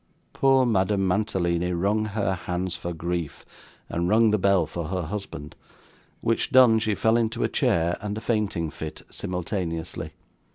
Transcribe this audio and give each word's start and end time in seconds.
Poor 0.33 0.65
Madame 0.65 1.07
Mantalini 1.07 1.71
wrung 1.73 2.05
her 2.05 2.33
hands 2.33 2.73
for 2.73 2.91
grief, 2.91 3.45
and 3.87 4.09
rung 4.09 4.31
the 4.31 4.39
bell 4.39 4.65
for 4.65 4.85
her 4.87 5.03
husband; 5.03 5.55
which 6.21 6.51
done, 6.51 6.79
she 6.79 6.95
fell 6.95 7.17
into 7.17 7.43
a 7.43 7.47
chair 7.47 7.99
and 8.01 8.17
a 8.17 8.21
fainting 8.21 8.71
fit, 8.71 9.03
simultaneously. 9.11 10.13